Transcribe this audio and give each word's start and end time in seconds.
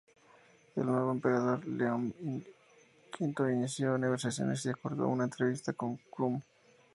El 0.75 0.87
nuevo 0.87 1.11
emperador, 1.11 1.63
León 1.67 2.11
V 3.19 3.53
inició 3.53 3.99
negociaciones 3.99 4.65
y 4.65 4.69
acordó 4.69 5.07
una 5.07 5.25
entrevista 5.25 5.73
con 5.73 5.97
Krum. 6.11 6.41